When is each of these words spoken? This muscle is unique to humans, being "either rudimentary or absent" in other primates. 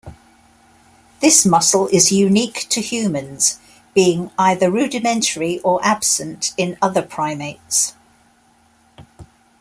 This 1.19 1.45
muscle 1.45 1.87
is 1.89 2.11
unique 2.11 2.65
to 2.69 2.81
humans, 2.81 3.59
being 3.93 4.31
"either 4.35 4.71
rudimentary 4.71 5.59
or 5.59 5.79
absent" 5.85 6.53
in 6.57 6.75
other 6.81 7.03
primates. 7.03 7.93